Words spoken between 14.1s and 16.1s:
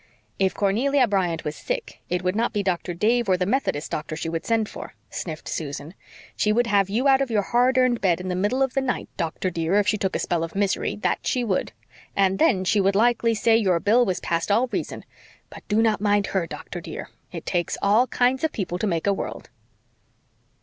past all reason. But do not